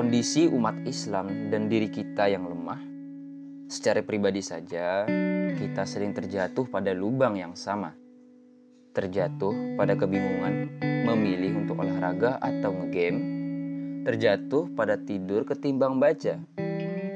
[0.00, 2.80] kondisi umat Islam dan diri kita yang lemah,
[3.68, 5.04] secara pribadi saja
[5.60, 7.92] kita sering terjatuh pada lubang yang sama.
[8.96, 13.20] Terjatuh pada kebingungan memilih untuk olahraga atau ngegame,
[14.08, 16.40] terjatuh pada tidur ketimbang baca,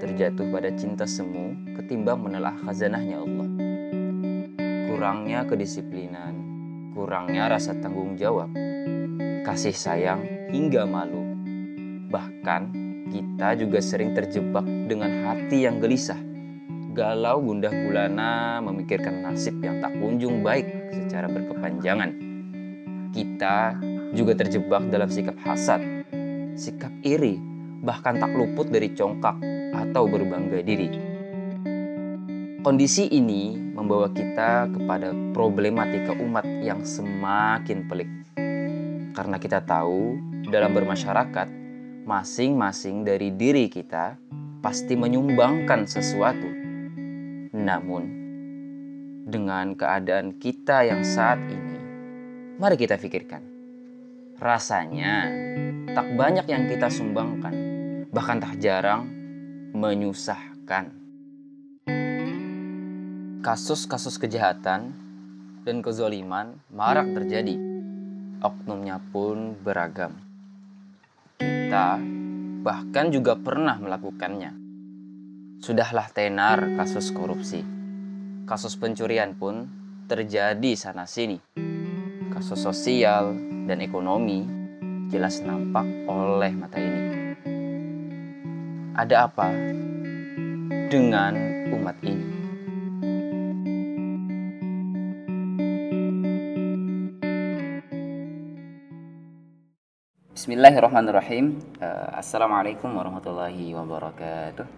[0.04, 3.48] terjatuh pada cinta semu ketimbang menelah khazanahnya Allah.
[4.92, 6.36] Kurangnya kedisiplinan,
[6.92, 8.52] kurangnya rasa tanggung jawab,
[9.40, 11.23] kasih sayang hingga malu.
[12.44, 12.76] Bahkan
[13.08, 16.20] kita juga sering terjebak dengan hati yang gelisah,
[16.92, 22.12] galau gundah gulana memikirkan nasib yang tak kunjung baik secara berkepanjangan.
[23.16, 23.80] Kita
[24.12, 26.04] juga terjebak dalam sikap hasad,
[26.52, 27.40] sikap iri,
[27.80, 29.40] bahkan tak luput dari congkak
[29.72, 30.92] atau berbangga diri.
[32.60, 38.10] Kondisi ini membawa kita kepada problematika umat yang semakin pelik.
[39.16, 40.20] Karena kita tahu
[40.52, 41.63] dalam bermasyarakat,
[42.04, 44.20] masing-masing dari diri kita
[44.60, 46.48] pasti menyumbangkan sesuatu.
[47.56, 48.04] Namun,
[49.24, 51.80] dengan keadaan kita yang saat ini,
[52.60, 53.40] mari kita pikirkan.
[54.36, 55.32] Rasanya
[55.96, 57.54] tak banyak yang kita sumbangkan,
[58.12, 59.08] bahkan tak jarang
[59.72, 60.92] menyusahkan.
[63.40, 64.92] Kasus-kasus kejahatan
[65.64, 67.56] dan kezoliman marak terjadi.
[68.44, 70.33] Oknumnya pun beragam.
[71.38, 71.98] Kita
[72.62, 74.54] bahkan juga pernah melakukannya.
[75.58, 77.64] Sudahlah tenar kasus korupsi.
[78.44, 79.66] Kasus pencurian pun
[80.06, 81.40] terjadi sana-sini.
[82.30, 83.32] Kasus sosial
[83.64, 84.44] dan ekonomi
[85.08, 87.02] jelas nampak oleh mata ini.
[88.94, 89.48] Ada apa
[90.92, 91.32] dengan
[91.72, 92.43] umat ini?
[100.44, 101.56] Bismillahirrahmanirrahim.
[101.80, 104.68] Uh, Assalamualaikum warahmatullahi wabarakatuh.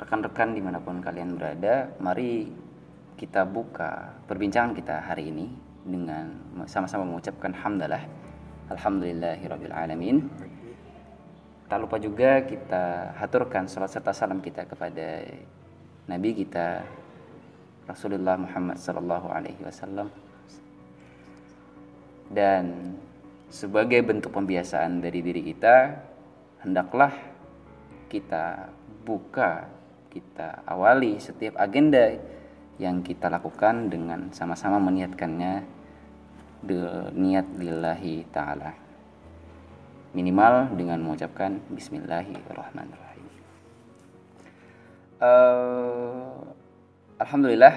[0.00, 2.48] Rekan-rekan di mana pun kalian berada, mari
[3.20, 5.52] kita buka perbincangan kita hari ini
[5.84, 6.32] dengan
[6.64, 8.00] sama-sama mengucapkan hamdalah.
[8.72, 10.24] Alhamdulillahirabbil alamin.
[11.68, 15.20] Tak lupa juga kita haturkan salat serta salam kita kepada
[16.08, 16.80] Nabi kita
[17.84, 20.23] Rasulullah Muhammad sallallahu alaihi wasallam
[22.30, 22.96] dan
[23.52, 26.00] sebagai bentuk pembiasaan dari diri kita
[26.64, 27.12] hendaklah
[28.08, 28.72] kita
[29.04, 29.68] buka
[30.08, 32.14] kita awali setiap agenda
[32.78, 35.66] yang kita lakukan dengan sama-sama meniatkannya
[37.12, 38.72] niat lillahi ta'ala.
[40.14, 43.26] Minimal dengan mengucapkan bismillahirrahmanirrahim.
[45.20, 46.40] Uh,
[47.14, 47.74] Alhamdulillah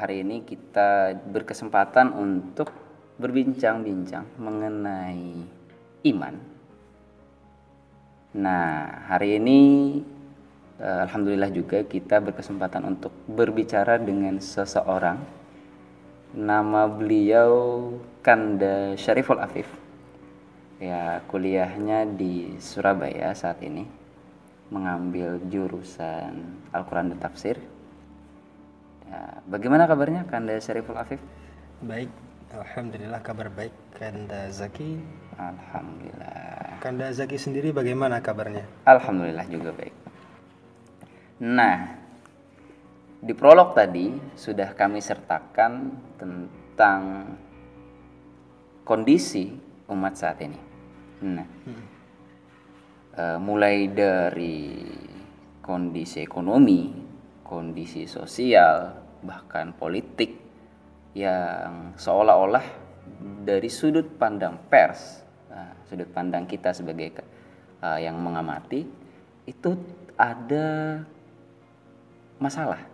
[0.00, 2.72] hari ini kita berkesempatan untuk
[3.18, 5.42] berbincang-bincang mengenai
[6.06, 6.34] iman.
[8.38, 9.60] Nah, hari ini
[10.78, 15.18] eh, alhamdulillah juga kita berkesempatan untuk berbicara dengan seseorang.
[16.38, 17.52] Nama beliau
[18.22, 19.66] Kanda Syariful Afif.
[20.78, 23.82] Ya, kuliahnya di Surabaya saat ini.
[24.68, 27.58] Mengambil jurusan Al-Quran dan Tafsir.
[29.08, 31.18] Ya, bagaimana kabarnya Kanda Syariful Afif?
[31.80, 32.12] Baik,
[32.48, 34.96] Alhamdulillah kabar baik Kanda Zaki.
[35.36, 36.80] Alhamdulillah.
[36.80, 38.64] Kanda Zaki sendiri bagaimana kabarnya?
[38.88, 39.92] Alhamdulillah juga baik.
[41.44, 41.92] Nah,
[43.20, 47.02] di prolog tadi sudah kami sertakan tentang
[48.80, 49.52] kondisi
[49.92, 50.60] umat saat ini.
[51.28, 51.84] Nah, hmm.
[53.12, 54.88] uh, mulai dari
[55.60, 56.96] kondisi ekonomi,
[57.44, 60.47] kondisi sosial, bahkan politik,
[61.16, 62.64] yang seolah-olah
[63.44, 67.24] dari sudut pandang pers, nah, sudut pandang kita sebagai
[67.80, 68.84] uh, yang mengamati
[69.48, 69.70] itu
[70.18, 71.00] ada
[72.36, 72.84] masalah,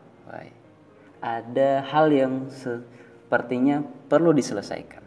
[1.18, 5.02] ada hal yang sepertinya perlu diselesaikan.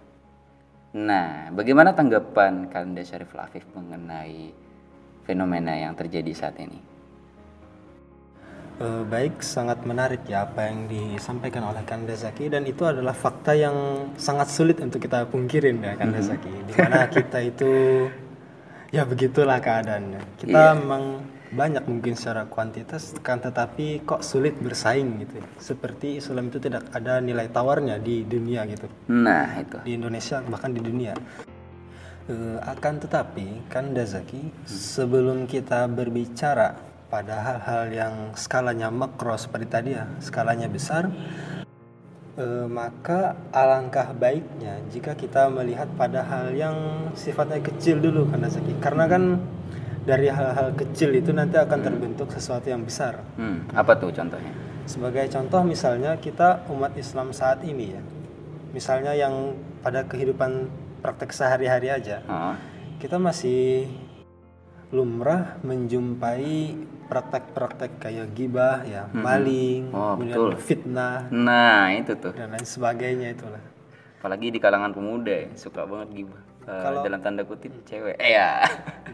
[0.97, 4.49] Nah, bagaimana tanggapan Kanda Syarif Lafif mengenai
[5.29, 6.96] fenomena yang terjadi saat ini?
[8.77, 13.57] Uh, baik, sangat menarik ya apa yang disampaikan oleh Kanda Zaki dan itu adalah fakta
[13.57, 13.73] yang
[14.21, 16.21] sangat sulit untuk kita pungkirin ya Kanda.
[16.21, 16.53] Zaki.
[16.69, 18.05] Di mana kita itu
[18.93, 20.21] ya begitulah keadaannya.
[20.37, 20.77] Kita yeah.
[20.77, 25.41] memang banyak mungkin secara kuantitas kan tetapi kok sulit bersaing gitu.
[25.57, 28.85] Seperti Islam itu tidak ada nilai tawarnya di dunia gitu.
[29.09, 29.81] Nah, itu.
[29.81, 31.17] Di Indonesia bahkan di dunia.
[32.29, 34.67] Uh, akan tetapi Kanda Zaki, hmm.
[34.67, 36.75] sebelum kita berbicara
[37.07, 41.07] pada hal-hal yang skalanya makro seperti tadi ya, skalanya besar,
[42.37, 48.77] Eh, maka alangkah baiknya jika kita melihat pada hal yang sifatnya kecil dulu karena Zaki.
[48.77, 49.41] Karena kan
[50.05, 53.25] dari hal-hal kecil itu nanti akan terbentuk sesuatu yang besar.
[53.41, 54.53] Hmm, apa tuh contohnya?
[54.85, 58.01] Sebagai contoh misalnya kita umat Islam saat ini ya.
[58.69, 60.69] Misalnya yang pada kehidupan
[61.01, 62.21] praktek sehari-hari aja.
[62.29, 62.53] Ah,
[63.01, 63.89] Kita masih
[64.93, 66.77] lumrah menjumpai
[67.07, 70.51] praktek-praktek kayak gibah ya, maling, Oh, kemudian betul.
[70.59, 72.35] fitnah Nah, itu tuh.
[72.35, 73.63] dan lain sebagainya itulah.
[74.19, 76.41] Apalagi di kalangan pemuda ya, suka banget gibah.
[76.67, 78.19] Eh, Kalau- dalam tanda kutip cewek.
[78.19, 78.59] Eh ya.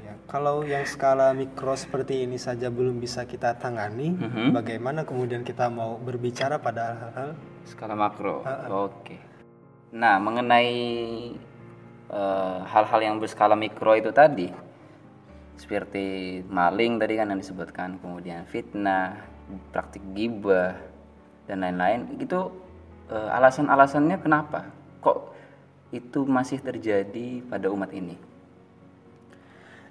[0.02, 4.50] Ya, kalau yang skala mikro seperti ini saja belum bisa kita tangani, Mhm.
[4.52, 7.30] bagaimana kemudian kita mau berbicara pada hal-hal
[7.64, 8.42] Skala makro.
[8.68, 9.22] Oke.
[9.94, 10.74] Nah, mengenai
[12.10, 14.46] eh, hal-hal yang berskala mikro itu tadi,
[15.58, 19.22] seperti maling tadi kan yang disebutkan, kemudian fitnah,
[19.70, 20.78] praktik gibah
[21.46, 22.50] dan lain-lain, itu
[23.12, 24.70] eh, alasan-alasannya kenapa?
[25.04, 25.20] Kok
[25.94, 28.18] itu masih terjadi pada umat ini?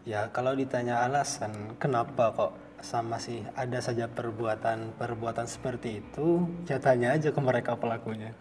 [0.03, 7.15] Ya, kalau ditanya alasan kenapa kok sama sih ada saja perbuatan-perbuatan seperti itu, ya tanya
[7.15, 8.35] aja ke mereka pelakunya.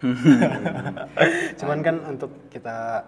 [1.62, 3.06] Cuman kan untuk kita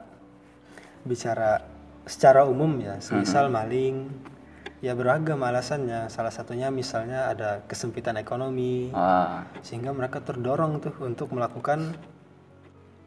[1.03, 1.74] bicara
[2.05, 4.09] secara umum ya, semisal maling,
[4.81, 6.09] ya beragam alasannya.
[6.09, 11.97] Salah satunya misalnya ada kesempitan ekonomi, Ah, sehingga mereka terdorong tuh untuk melakukan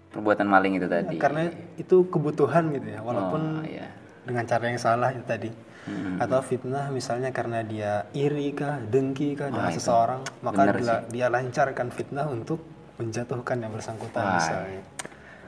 [0.07, 1.15] perbuatan maling itu tadi.
[1.19, 3.91] karena itu kebutuhan gitu ya, walaupun Oh, iya.
[4.25, 5.51] dengan cara yang salah itu tadi.
[5.87, 6.19] Hmm.
[6.19, 9.79] Atau fitnah misalnya karena dia iri kah, dengki kah dengan itu.
[9.79, 12.59] seseorang, maka Bener dia, dia lancarkan fitnah untuk
[12.97, 14.35] menjatuhkan yang bersangkutan Wah.
[14.35, 14.81] misalnya.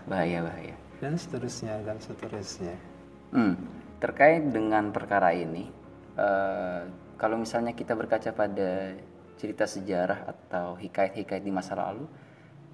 [0.07, 0.75] Bahaya, bahaya.
[1.01, 2.75] Dan seterusnya dan seterusnya.
[3.29, 3.53] Hmm,
[4.01, 5.69] terkait dengan perkara ini,
[6.17, 6.81] eh,
[7.19, 8.95] kalau misalnya kita berkaca pada
[9.37, 12.09] cerita sejarah atau hikayat-hikayat di masa lalu,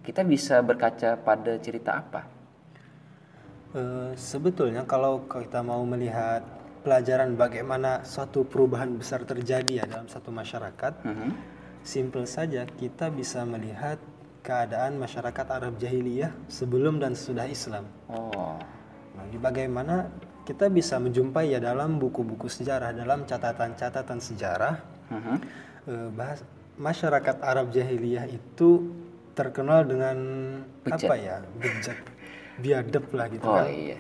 [0.02, 2.22] kita bisa berkaca pada cerita apa?
[3.76, 6.46] Eh, sebetulnya kalau kita mau melihat
[6.86, 11.32] pelajaran bagaimana suatu perubahan besar terjadi ya dalam satu masyarakat, Mhm.
[11.86, 14.02] Simple saja kita bisa melihat
[14.42, 17.86] keadaan masyarakat Arab jahiliyah sebelum dan sesudah Islam.
[18.10, 18.58] Oh,
[19.16, 20.12] Nah, bagaimana
[20.46, 24.76] kita bisa menjumpai ya dalam buku-buku sejarah, dalam catatan-catatan sejarah,
[25.10, 25.36] Mhm.
[25.90, 26.46] eh, bahas
[26.78, 28.94] masyarakat Arab jahiliyah itu
[29.34, 30.18] terkenal dengan
[30.86, 31.98] apa ya, bejat,
[32.62, 33.68] biadab lah gitu oh kan.
[33.68, 33.98] iya.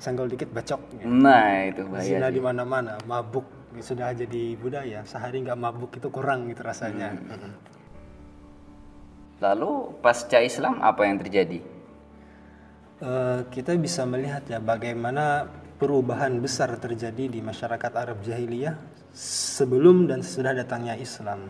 [0.00, 0.80] Senggol dikit bacok.
[1.04, 2.08] Nah itu bahaya.
[2.08, 3.44] Zina di mana-mana, mabuk
[3.84, 5.04] sudah jadi budaya.
[5.04, 7.12] Sehari nggak mabuk itu kurang gitu rasanya.
[7.14, 7.28] Hmm.
[7.36, 7.52] Mm-mm.
[9.44, 9.70] Lalu
[10.00, 11.60] pasca Islam apa yang terjadi?
[13.00, 15.48] Eh, kita bisa melihat ya bagaimana
[15.80, 18.76] perubahan besar terjadi di masyarakat Arab jahiliyah
[19.16, 21.48] sebelum dan sesudah datangnya Islam.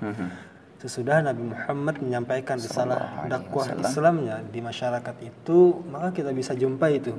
[0.79, 7.19] Sesudah Nabi Muhammad menyampaikan risalah dakwah Islamnya di masyarakat itu, maka kita bisa jumpai itu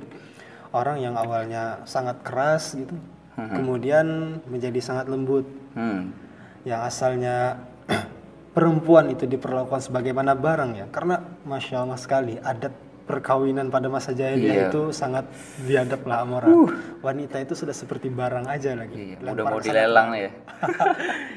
[0.72, 2.96] orang yang awalnya sangat keras gitu,
[3.36, 5.44] kemudian menjadi sangat lembut.
[5.76, 6.16] Hmm.
[6.64, 7.60] Yang asalnya
[8.56, 14.56] perempuan itu diperlakukan sebagaimana barang ya, karena masya Allah sekali adat perkawinan pada masa jahiliyah
[14.56, 14.68] Iya.
[14.72, 15.28] itu sangat
[15.68, 16.72] biadab lah amoral.
[17.04, 18.96] Wanita itu sudah seperti barang aja lagi.
[18.96, 20.32] Iya, Dan udah mau dilelang ya.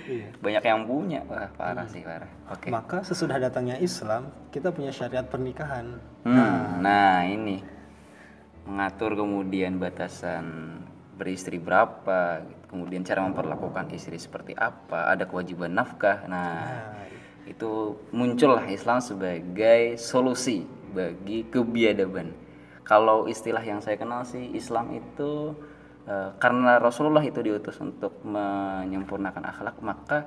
[0.04, 0.28] Iya.
[0.36, 1.20] Banyak yang punya.
[1.24, 2.28] Wah, parah sih, parah.
[2.52, 2.68] Oke.
[2.68, 5.96] Maka sesudah datangnya Islam, kita punya syariat pernikahan.
[6.28, 7.64] Hmm, nah ini
[8.69, 10.76] mengatur kemudian batasan
[11.16, 16.26] beristri berapa, kemudian cara memperlakukan istri seperti apa, ada kewajiban nafkah.
[16.28, 17.00] Nah,
[17.48, 20.64] itu muncullah Islam sebagai solusi
[20.94, 22.31] bagi kebiadaban.
[22.86, 25.58] Kalau istilah yang saya kenal sih Islam itu
[26.06, 30.24] eh, karena Rasulullah itu diutus untuk menyempurnakan akhlak, maka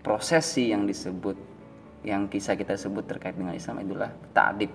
[0.00, 1.36] prosesi yang disebut
[2.06, 4.70] yang kisah kita sebut terkait dengan Islam adalah ta'dib,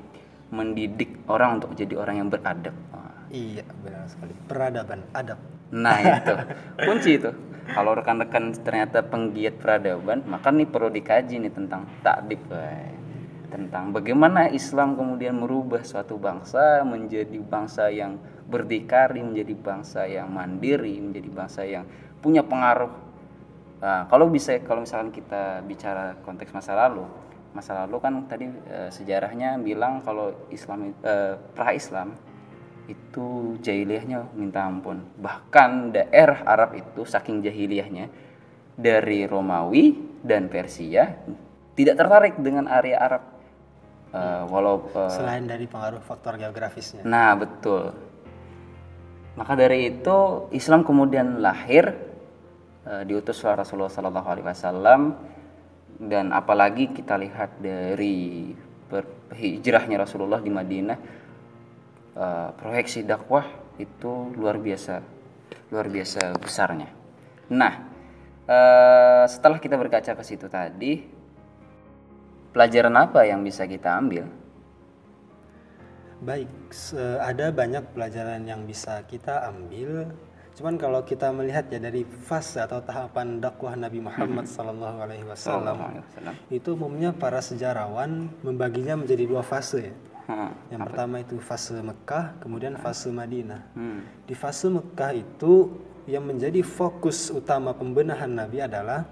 [0.52, 2.76] mendidik orang untuk menjadi orang yang beradab.
[2.92, 4.36] Wah, Iya, benar sekali.
[4.52, 5.40] Peradaban, adab.
[5.72, 6.36] Nah itu
[6.88, 7.32] kunci itu.
[7.72, 12.44] Kalau rekan-rekan ternyata penggiat peradaban, maka nih perlu dikaji nih tentang takdib.
[13.52, 18.16] Tentang bagaimana Islam kemudian merubah suatu bangsa menjadi bangsa yang
[18.48, 21.84] berdikari, menjadi bangsa yang mandiri, menjadi bangsa yang
[22.24, 22.92] punya pengaruh.
[23.82, 27.04] Nah, kalau bisa, kalau misalkan kita bicara konteks masa lalu,
[27.52, 32.16] masa lalu kan tadi eh, sejarahnya bilang kalau Islam eh, pra Islam
[32.88, 35.04] itu jahiliyahnya minta ampun.
[35.20, 38.12] Bahkan daerah Arab itu saking jahiliyahnya
[38.76, 41.18] dari Romawi dan Persia
[41.76, 43.24] tidak tertarik dengan area Arab.
[44.12, 47.08] Eh, walau eh, Selain dari pengaruh faktor geografisnya.
[47.08, 47.96] Nah, betul.
[49.40, 51.96] Maka dari itu Islam kemudian lahir
[52.84, 55.02] eh, diutuslah Rasulullah Sallallahu Alaihi Wasallam
[56.04, 58.52] dan apalagi kita lihat dari
[59.32, 60.98] hijrahnya Rasulullah di Madinah
[62.20, 63.48] eh, proyeksi dakwah
[63.80, 65.00] itu luar biasa
[65.72, 66.92] luar biasa besarnya.
[67.48, 67.74] Nah,
[68.44, 71.21] eh, setelah kita berkaca ke situ tadi,
[72.52, 74.28] pelajaran apa yang bisa kita ambil?
[76.22, 76.52] Baik,
[77.18, 80.14] ada banyak pelajaran yang bisa kita ambil.
[80.54, 86.06] Cuman kalau kita melihat ya dari fase atau tahapan dakwah Nabi Muhammad Sallallahu Alaihi Wasallam,
[86.54, 89.90] itu umumnya para sejarawan membaginya menjadi dua fase.
[89.90, 89.94] ya.
[90.30, 90.54] Hmm.
[90.70, 93.62] Yang pertama itu fase Mekah, kemudian fase Madinah.
[93.74, 94.06] Hmm.
[94.30, 95.74] Di fase Mekah itu
[96.06, 99.10] yang menjadi fokus utama pembenahan Nabi adalah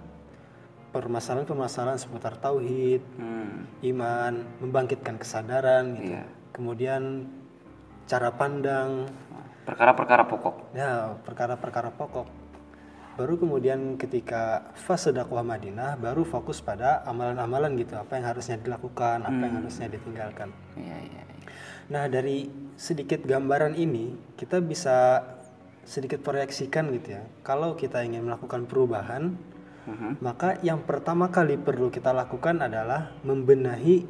[0.89, 3.69] permasalahan-permasalahan seputar tauhid, Hmm.
[3.85, 6.17] iman, membangkitkan kesadaran gitu.
[6.17, 6.23] Iya.
[6.51, 7.29] Kemudian
[8.09, 9.05] cara pandang,
[9.63, 10.73] Perkara-perkara pokok.
[10.73, 12.27] ya perkara-perkara pokok.
[13.19, 19.27] Baru kemudian ketika fase dakwah Madinah baru fokus pada amalan-amalan gitu, apa yang harusnya dilakukan,
[19.27, 20.49] apa yang harusnya ditinggalkan.
[20.79, 21.21] Iya, iya.
[21.27, 21.37] iya.
[21.91, 22.47] Nah, dari
[22.79, 25.21] sedikit gambaran ini kita bisa
[25.83, 27.23] sedikit proyeksikan gitu ya.
[27.43, 29.35] Kalau kita ingin melakukan perubahan,
[29.89, 30.21] Mhm.
[30.21, 34.05] maka yang pertama kali perlu kita lakukan adalah membenahi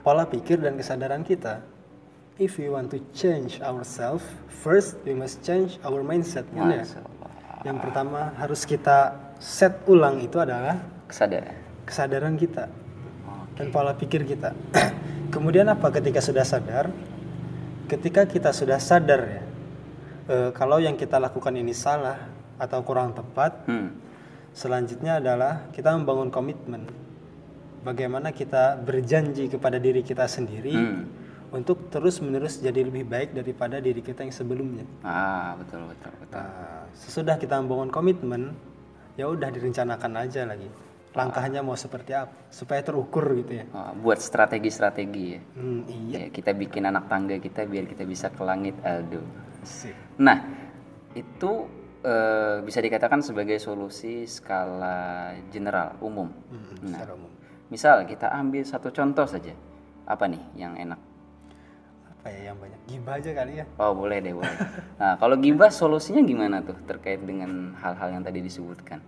[0.00, 1.60] pola pikir dan kesadaran kita.
[2.38, 4.22] If we want to change ourselves,
[4.62, 6.46] first we must change our mindset.
[6.54, 6.86] kan ya?
[7.66, 10.78] Yang pertama harus kita set ulang itu adalah
[11.10, 11.56] Kesadaran.
[11.82, 12.70] kesadaran kita
[13.58, 14.54] dan pola pikir kita.
[15.34, 16.94] Kemudian apa ketika sudah sadar?
[17.90, 19.42] Ketika kita sudah sadar ya,
[20.28, 23.90] eh, kalau yang kita lakukan ini salah atau kurang tepat, Hmm.
[24.52, 26.82] Selanjutnya adalah kita membangun komitmen.
[27.78, 31.06] Bagaimana kita berjanji kepada diri kita sendiri Hmm.
[31.54, 34.84] untuk terus menerus jadi lebih baik daripada diri kita yang sebelumnya.
[35.00, 36.36] Ah, betul, betul, betul.
[36.42, 38.52] Nah, sesudah kita membangun komitmen,
[39.16, 40.68] ya udah direncanakan aja lagi.
[41.16, 43.64] Langkahnya mau seperti apa supaya terukur gitu ya.
[43.72, 45.40] Ah, buat strategi-strategi ya.
[45.56, 46.16] Hmm, iya.
[46.18, 48.76] Ya, kita bikin anak tangga kita biar kita bisa ke langit.
[48.84, 49.24] Aduh.
[49.64, 49.96] Sip.
[50.20, 50.44] Nah,
[51.16, 51.64] itu
[52.00, 56.30] eh, bisa dikatakan sebagai solusi skala general umum.
[56.48, 57.30] Hmm, Nah, secara umum.
[57.68, 59.52] misal kita ambil satu contoh saja.
[60.04, 60.96] Apa nih yang enak?
[62.08, 62.80] Apa ya yang banyak?
[62.86, 63.64] Gibah aja kali ya.
[63.76, 64.54] Oh, boleh deh, boleh.
[65.00, 68.98] Nah, kalau gibah solusinya gimana tuh terkait dengan hal-hal yang tadi disebutkan?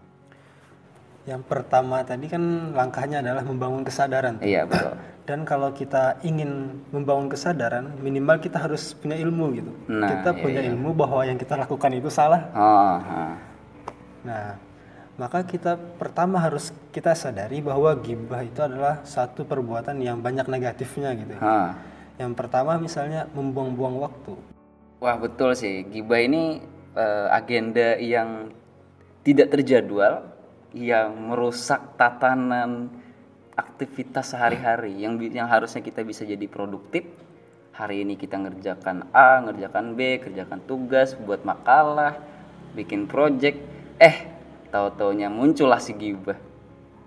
[1.29, 4.41] Yang pertama tadi kan langkahnya adalah membangun kesadaran.
[4.41, 4.97] Iya, betul.
[5.29, 9.73] Dan kalau kita ingin membangun kesadaran, minimal kita harus punya ilmu gitu.
[9.87, 12.51] Nah, kita iya, punya ilmu bahwa yang kita lakukan itu salah.
[12.51, 13.37] Oh, ah.
[14.27, 14.59] Nah,
[15.21, 21.13] maka kita pertama harus kita sadari bahwa gibah itu adalah satu perbuatan yang banyak negatifnya
[21.13, 21.37] gitu.
[22.17, 24.33] Yang pertama misalnya membuang-buang waktu.
[25.01, 26.65] Wah betul sih, gibah ini
[26.97, 28.53] eh, agenda yang
[29.21, 30.25] tidak terjadwal,
[30.75, 32.91] yang merusak tatanan
[33.59, 37.05] aktivitas sehari-hari, yang yang harusnya kita bisa jadi produktif.
[37.75, 42.21] Hari ini kita ngerjakan A, ngerjakan B, kerjakan tugas, buat makalah,
[42.77, 43.57] bikin project.
[43.97, 44.29] Eh,
[44.69, 46.37] tahu-taunya muncullah si gibah.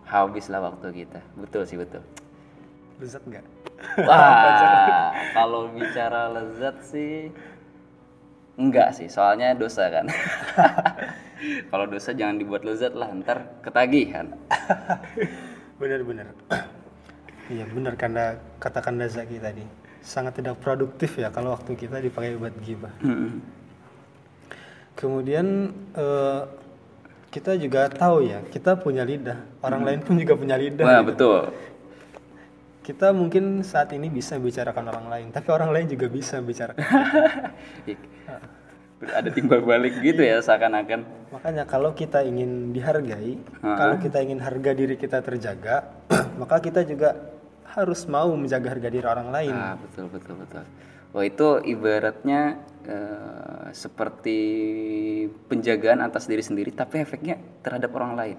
[0.09, 1.21] Habislah waktu kita.
[1.37, 2.01] Betul sih betul.
[2.97, 3.45] Lezat nggak?
[4.05, 7.29] Wah, kalau bicara lezat sih
[8.57, 10.05] enggak sih, soalnya dosa kan.
[11.67, 14.31] kalau dosa jangan dibuat lezat lah, ntar ketagihan.
[15.81, 16.31] Benar-benar.
[17.53, 19.67] iya benar karena katakan Zaki tadi
[19.99, 22.93] sangat tidak produktif ya kalau waktu kita dipakai buat gibah.
[23.03, 23.43] Hmm.
[24.95, 26.41] Kemudian eh,
[27.33, 30.85] kita juga tahu ya kita punya lidah, orang lain pun juga punya lidah.
[30.85, 31.07] Wah, gitu.
[31.11, 31.39] betul.
[32.83, 36.83] Kita mungkin saat ini bisa bicarakan orang lain, tapi orang lain juga bisa bicarakan.
[39.11, 41.03] Ada timbal balik gitu ya seakan-akan.
[41.33, 45.91] Makanya kalau kita ingin dihargai, kalau kita ingin harga diri kita terjaga,
[46.41, 47.17] maka kita juga
[47.73, 49.53] harus mau menjaga harga diri orang lain.
[49.53, 50.63] Ah, betul betul betul.
[51.13, 54.39] Wah, itu ibaratnya eh, seperti
[55.49, 58.37] penjagaan atas diri sendiri tapi efeknya terhadap orang lain.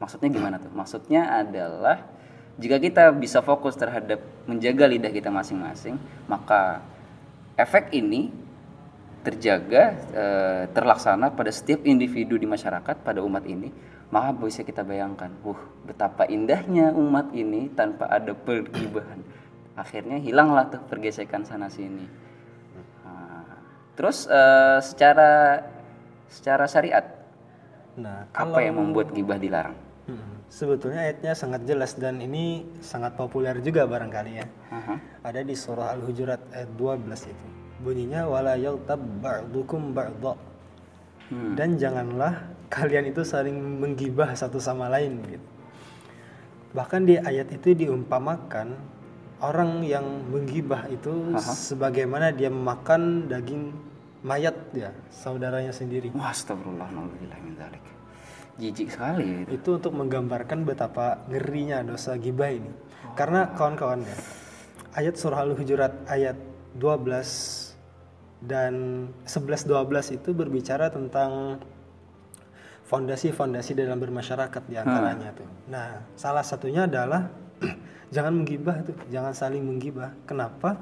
[0.00, 0.72] Maksudnya gimana tuh?
[0.72, 2.04] Maksudnya adalah
[2.60, 5.98] jika kita bisa fokus terhadap menjaga lidah kita masing-masing,
[6.30, 6.84] maka
[7.58, 8.30] efek ini
[9.24, 13.72] terjaga eh, terlaksana pada setiap individu di masyarakat pada umat ini,
[14.12, 19.24] maka bisa kita bayangkan, uh betapa indahnya umat ini tanpa ada pergibahan.
[19.74, 22.06] Akhirnya hilanglah tuh pergesekan sana sini.
[23.02, 23.48] Nah,
[23.96, 25.64] terus eh, secara
[26.28, 27.24] secara syariat
[27.94, 29.78] Nah, apa yang membuat gibah dilarang?
[30.10, 34.46] hmm, sebetulnya ayatnya sangat jelas dan ini sangat populer juga barangkali ya.
[34.74, 34.94] Aha.
[35.24, 37.46] Ada di surah Al-Hujurat ayat 12 itu.
[37.82, 40.34] Bunyinya wala yaghtab ba'dukum ba'dha.
[41.32, 41.56] Hmm.
[41.58, 45.46] Dan janganlah kalian itu saling menggibah satu sama lain gitu.
[46.74, 48.74] Bahkan di ayat itu diumpamakan
[49.38, 53.70] orang yang menggibah itu sebagaimana dia memakan daging
[54.26, 56.10] mayat ya saudaranya sendiri.
[56.16, 57.84] Wah, astagfirullah, naudzubillah min dzalik.
[58.58, 59.54] Jijik sekali itu.
[59.54, 62.70] Itu untuk menggambarkan betapa ngerinya dosa gibah ini.
[63.14, 64.16] Karena kawan-kawan ya,
[64.98, 66.34] ayat surah Al-Hujurat ayat
[66.74, 67.63] 12
[68.44, 71.60] dan 11 12 itu berbicara tentang
[72.84, 75.48] fondasi-fondasi dalam bermasyarakat di antaranya tuh.
[75.72, 77.32] Nah, salah satunya adalah
[78.14, 80.12] jangan menggibah tuh, jangan saling menggibah.
[80.28, 80.76] Kenapa?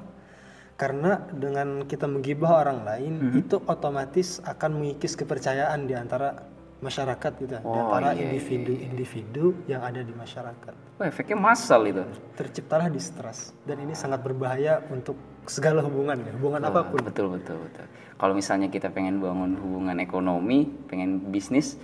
[0.75, 6.43] Karena dengan kita menggibah orang lain itu otomatis akan mengikis kepercayaan di antara
[6.83, 10.99] masyarakat gitu, Oh, antara iya, iya, individu-individu yang ada di masyarakat.
[10.99, 12.03] Wah, efeknya massal itu.
[12.35, 15.15] Terciptalah distrust dan ini sangat berbahaya untuk
[15.47, 16.99] segala hubungan ya, hubungan apa pun.
[17.03, 17.85] Betul, betul, betul.
[18.15, 21.75] Kalau misalnya kita pengen bangun hubungan ekonomi, pengen bisnis,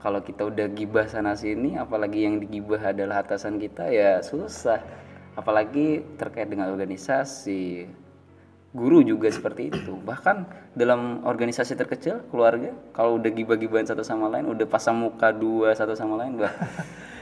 [0.00, 4.80] kalau kita udah gibah sana sini, apalagi yang digibah adalah atasan kita, ya susah.
[5.34, 7.88] Apalagi terkait dengan organisasi,
[8.74, 9.94] guru juga seperti itu.
[9.96, 10.36] Bahkan
[10.74, 15.94] dalam organisasi terkecil, keluarga, kalau udah gibah-gibahan satu sama lain, udah pasang muka dua satu
[15.94, 16.54] sama lain, bah,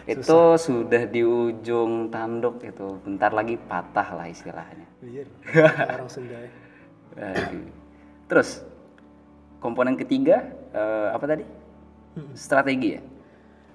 [0.06, 2.98] itu sudah di ujung tanduk itu.
[3.06, 4.86] Bentar lagi patah lah istilahnya.
[5.02, 5.24] Iya,
[5.98, 6.50] orang Sunda ya.
[8.26, 8.64] Terus
[9.62, 11.44] komponen ketiga eh, apa tadi?
[12.34, 13.02] Strategi ya.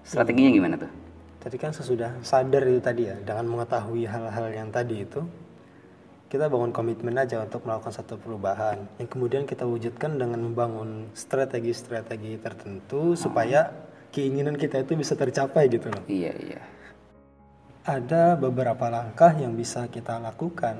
[0.08, 0.92] Strateginya gimana tuh?
[1.38, 5.24] Tadi kan sesudah sadar itu tadi ya, dengan mengetahui hal-hal yang tadi itu,
[6.28, 12.36] kita bangun komitmen aja untuk melakukan satu perubahan, yang kemudian kita wujudkan dengan membangun strategi-strategi
[12.42, 13.72] tertentu supaya
[14.12, 16.04] keinginan kita itu bisa tercapai gitu loh.
[16.08, 16.62] Iya iya.
[17.88, 20.76] Ada beberapa langkah yang bisa kita lakukan.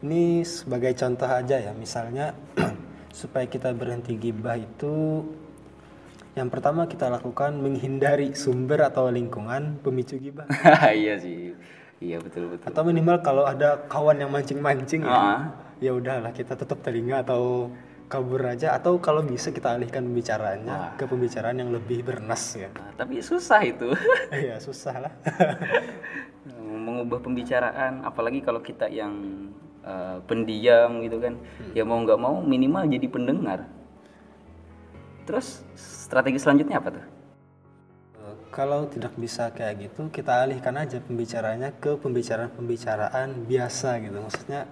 [0.00, 2.32] Ini sebagai contoh aja ya, misalnya
[3.10, 5.26] supaya kita berhenti gibah itu
[6.38, 10.46] yang pertama kita lakukan menghindari sumber atau lingkungan pemicu gibah.
[10.94, 11.52] iya sih.
[12.00, 12.64] Iya betul betul.
[12.70, 15.40] Atau minimal kalau ada kawan yang mancing-mancing ya, Ah.
[15.82, 17.68] ya udahlah kita tutup telinga atau
[18.10, 22.66] kabur aja atau kalau bisa kita alihkan pembicaraannya ke pembicaraan yang lebih bernas ya.
[22.74, 23.94] Nah, tapi susah itu
[24.34, 25.12] Iya, susah lah.
[26.90, 29.14] mengubah pembicaraan, apalagi kalau kita yang
[29.86, 31.38] eh, pendiam gitu kan,
[31.70, 33.70] ya mau nggak mau minimal jadi pendengar.
[35.22, 37.04] Terus strategi selanjutnya apa tuh?
[38.18, 44.18] Eh, Kalau tidak bisa kayak gitu, kita alihkan aja pembicaranya ke pembicaraan-pembicaraan biasa gitu.
[44.18, 44.66] Maksudnya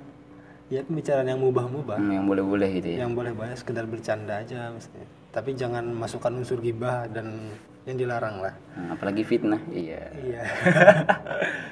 [0.69, 2.99] ya pembicaraan yang mubah-mubah, Hmm, yang boleh-boleh gitu ya.
[3.05, 5.09] yang boleh-boleh sekedar bercanda aja misalnya.
[5.29, 7.53] Tapi jangan masukkan unsur gibah dan
[7.85, 8.53] yang dilarang lah.
[8.77, 9.61] Hmm, apalagi fitnah.
[9.71, 10.03] Iya.
[10.15, 10.43] Iya.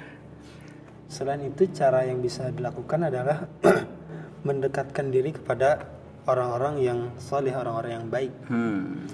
[1.07, 3.47] Selain itu cara yang bisa dilakukan adalah
[4.49, 5.87] mendekatkan diri kepada
[6.27, 8.33] orang-orang yang soleh, orang-orang yang baik.
[8.51, 9.07] Hmm.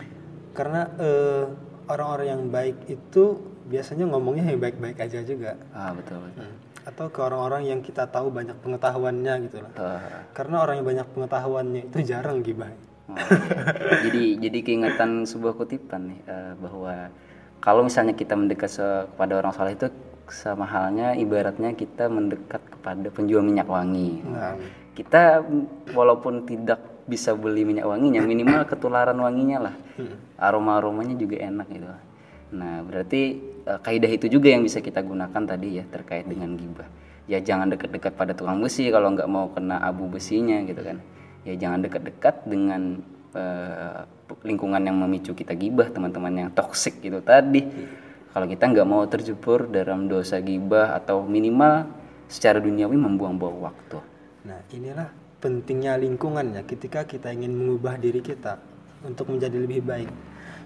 [0.52, 1.44] Karena eh,
[1.88, 3.24] orang-orang yang baik itu
[3.66, 5.58] biasanya ngomongnya yang baik-baik aja juga.
[5.74, 6.44] Ah betul betul.
[6.46, 6.56] Hmm.
[6.82, 9.72] Atau ke orang-orang yang kita tahu banyak pengetahuannya gitu lah.
[9.78, 10.26] Ah.
[10.34, 12.70] Karena orang yang banyak pengetahuannya itu jarang gibah.
[13.10, 13.98] Oh, iya.
[14.08, 17.10] jadi jadi keingetan sebuah kutipan nih eh, bahwa
[17.58, 19.90] kalau misalnya kita mendekat kepada orang soleh itu
[20.30, 24.22] sama halnya ibaratnya kita mendekat kepada penjual minyak wangi.
[24.22, 24.54] Nah,
[24.92, 25.40] Kita
[25.96, 29.74] walaupun tidak bisa beli minyak wanginya, minimal ketularan wanginya lah.
[30.36, 31.86] Aroma aromanya juga enak gitu.
[32.52, 36.88] Nah berarti eh, kaidah itu juga yang bisa kita gunakan tadi ya terkait dengan gibah.
[37.26, 41.00] Ya jangan dekat-dekat pada tukang besi kalau nggak mau kena abu besinya gitu kan.
[41.42, 43.00] Ya jangan dekat-dekat dengan
[43.32, 44.00] eh,
[44.44, 47.64] lingkungan yang memicu kita gibah, teman-teman yang toksik gitu tadi.
[48.32, 51.84] Kalau kita nggak mau terjebur dalam dosa gibah atau minimal
[52.32, 54.00] secara duniawi membuang-buang waktu.
[54.48, 55.12] Nah, inilah
[55.42, 58.56] pentingnya lingkungan ya ketika kita ingin mengubah diri kita
[59.02, 60.10] untuk menjadi lebih baik.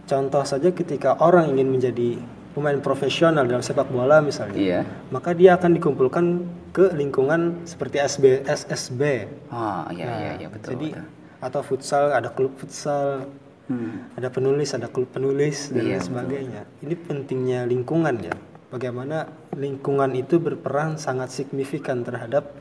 [0.06, 2.20] Contoh saja ketika orang ingin menjadi
[2.54, 4.80] pemain profesional dalam sepak bola misalnya, Iya.
[5.10, 6.24] maka dia akan dikumpulkan
[6.72, 9.02] ke lingkungan seperti SB, SSB.
[9.50, 10.78] Oh iya iya iya betul.
[10.78, 11.04] Jadi betul.
[11.42, 13.28] atau futsal ada klub futsal,
[13.66, 14.06] Hmm.
[14.14, 16.62] ada penulis, ada klub penulis dan Iya, lain sebagainya.
[16.86, 18.34] Ini pentingnya lingkungan ya.
[18.70, 19.26] Bagaimana
[19.58, 22.54] lingkungan itu berperan sangat signifikan terhadap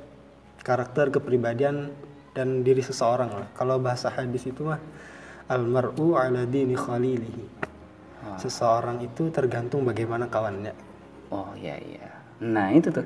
[0.65, 1.93] karakter kepribadian
[2.33, 3.47] dan diri seseorang lah.
[3.53, 4.81] Kalau bahasa hadis itu mah
[5.45, 7.43] almar'u ala dini khalilihi.
[8.25, 8.37] Ah.
[8.41, 10.73] Seseorang itu tergantung bagaimana kawannya.
[11.29, 12.09] Oh iya iya.
[12.41, 13.05] Nah itu tuh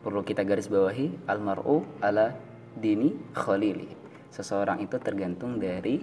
[0.00, 2.34] perlu kita garis bawahi almaru ala
[2.78, 3.90] dini khalili.
[4.30, 5.98] Seseorang itu tergantung dari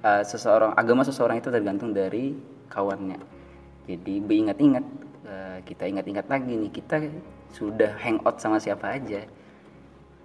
[0.00, 2.32] eh, seseorang agama seseorang itu tergantung dari
[2.72, 3.20] kawannya.
[3.84, 4.84] Jadi beringat-ingat
[5.28, 6.96] eh, kita ingat-ingat lagi nih kita
[7.52, 9.28] sudah hangout sama siapa aja.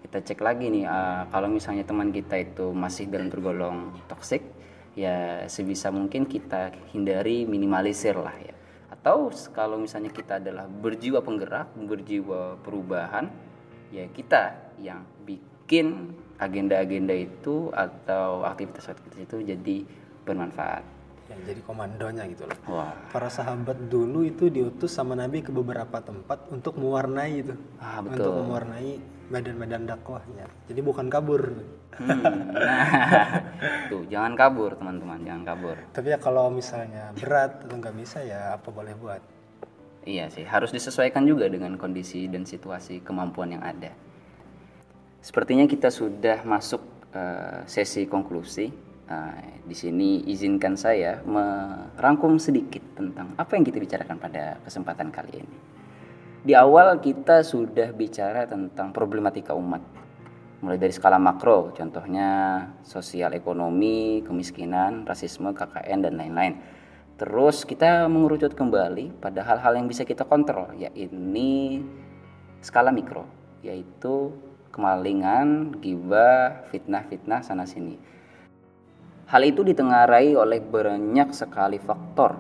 [0.01, 4.61] Kita cek lagi nih eh, kalau misalnya teman kita itu masih dalam tergolong toksik
[4.97, 8.56] ya sebisa mungkin kita hindari minimalisir lah ya.
[8.91, 13.32] Atau kalau misalnya kita adalah berjiwa penggerak berjiwa perubahan
[13.89, 19.77] ya kita yang bikin agenda-agenda itu atau aktivitas-aktivitas itu jadi
[20.23, 21.00] bermanfaat
[21.32, 22.60] ya, jadi komandonya gitu loh.
[22.67, 22.91] Wah.
[23.10, 27.56] Para sahabat dulu itu diutus sama Nabi ke beberapa tempat untuk mewarnai itu.
[27.80, 29.00] Ah, untuk mewarnai
[29.32, 30.46] badan-badan dakwahnya.
[30.67, 31.56] Jadi bukan kabur.
[31.96, 32.88] Hmm, nah,
[33.88, 35.78] tuh jangan kabur teman-teman jangan kabur.
[35.96, 39.24] Tapi ya kalau misalnya berat atau nggak bisa ya apa boleh buat?
[40.02, 43.94] Iya sih, harus disesuaikan juga dengan kondisi dan situasi kemampuan yang ada.
[45.22, 46.82] Sepertinya kita sudah masuk
[47.13, 48.90] eh, sesi konklusi.
[49.12, 55.43] Eh, di sini izinkan saya merangkum sedikit tentang apa yang kita bicarakan pada kesempatan kali
[55.43, 55.58] ini.
[56.41, 59.84] Di awal kita sudah bicara tentang problematika umat.
[60.63, 62.30] Mulai dari skala makro, contohnya
[62.86, 66.54] sosial ekonomi, kemiskinan, rasisme, KKN, dan lain-lain.
[67.17, 71.84] Terus kita mengerucut kembali pada hal-hal yang bisa kita kontrol, yakni
[72.63, 73.26] skala mikro,
[73.62, 74.34] yaitu
[74.71, 78.20] kemalingan, gibah, fitnah-fitnah sana sini.
[79.27, 82.39] Hal itu ditengarai oleh banyak sekali faktor.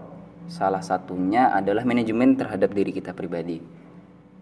[0.49, 3.61] Salah satunya adalah manajemen terhadap diri kita pribadi.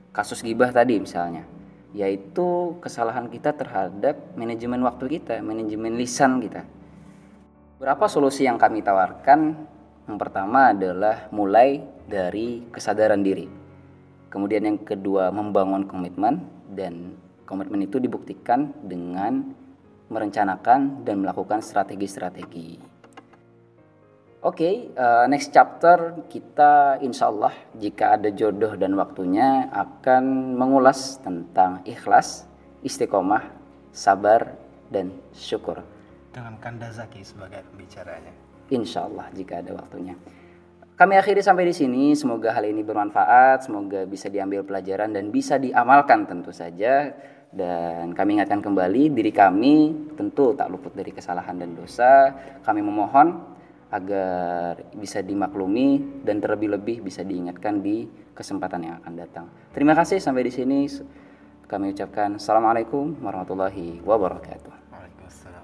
[0.10, 1.46] Kasus gibah tadi misalnya,
[1.94, 6.66] yaitu kesalahan kita terhadap manajemen waktu kita, manajemen lisan kita.
[7.78, 9.56] Berapa solusi yang kami tawarkan?
[10.10, 13.46] Yang pertama adalah mulai dari kesadaran diri.
[14.34, 16.42] Kemudian yang kedua membangun komitmen
[16.74, 17.14] dan
[17.46, 19.54] komitmen itu dibuktikan dengan
[20.10, 22.82] merencanakan dan melakukan strategi-strategi.
[24.40, 31.84] Oke, eh, next chapter kita insya Allah jika ada jodoh dan waktunya akan mengulas tentang
[31.84, 32.48] ikhlas,
[32.82, 33.52] istiqomah,
[33.92, 34.56] sabar,
[34.90, 35.86] dan syukur.
[36.30, 38.30] dengan Kanda Zaki sebagai pembicaranya
[38.70, 40.14] Insya Allah jika ada waktunya.
[40.94, 42.14] Kami akhiri sampai di sini.
[42.14, 47.18] Semoga hal ini bermanfaat, semoga bisa diambil pelajaran dan bisa diamalkan tentu saja.
[47.50, 49.76] Dan kami ingatkan kembali diri kami
[50.14, 52.30] tentu tak luput dari kesalahan dan dosa.
[52.62, 53.58] Kami memohon
[53.90, 58.06] agar bisa dimaklumi dan terlebih-lebih bisa diingatkan di
[58.38, 59.46] kesempatan yang akan datang.
[59.74, 60.86] Terima kasih sampai di sini.
[61.66, 64.69] Kami ucapkan Assalamualaikum warahmatullahi wabarakatuh.